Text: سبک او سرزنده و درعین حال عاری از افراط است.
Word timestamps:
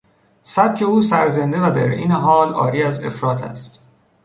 سبک 0.43 0.81
او 0.81 1.01
سرزنده 1.01 1.67
و 1.67 1.71
درعین 1.71 2.11
حال 2.11 2.53
عاری 2.53 2.83
از 2.83 3.03
افراط 3.03 3.43
است. 3.43 3.85